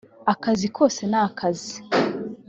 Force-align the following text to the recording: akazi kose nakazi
akazi 0.33 0.67
kose 0.77 1.01
nakazi 1.11 1.75